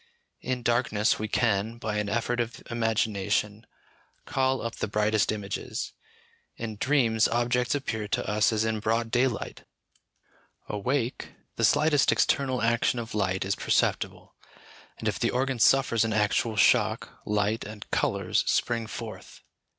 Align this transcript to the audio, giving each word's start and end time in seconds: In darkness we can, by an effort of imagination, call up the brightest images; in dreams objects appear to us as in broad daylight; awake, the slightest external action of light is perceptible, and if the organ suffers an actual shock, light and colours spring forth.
In 0.41 0.63
darkness 0.63 1.19
we 1.19 1.27
can, 1.27 1.77
by 1.77 1.97
an 1.97 2.09
effort 2.09 2.39
of 2.39 2.63
imagination, 2.71 3.67
call 4.25 4.63
up 4.63 4.77
the 4.77 4.87
brightest 4.87 5.31
images; 5.31 5.93
in 6.57 6.77
dreams 6.77 7.27
objects 7.27 7.75
appear 7.75 8.07
to 8.07 8.27
us 8.27 8.51
as 8.51 8.65
in 8.65 8.79
broad 8.79 9.11
daylight; 9.11 9.63
awake, 10.67 11.33
the 11.55 11.63
slightest 11.63 12.11
external 12.11 12.63
action 12.63 12.97
of 12.97 13.13
light 13.13 13.45
is 13.45 13.53
perceptible, 13.55 14.33
and 14.97 15.07
if 15.07 15.19
the 15.19 15.29
organ 15.29 15.59
suffers 15.59 16.03
an 16.03 16.13
actual 16.13 16.55
shock, 16.55 17.19
light 17.23 17.63
and 17.63 17.87
colours 17.91 18.43
spring 18.47 18.87
forth. 18.87 19.41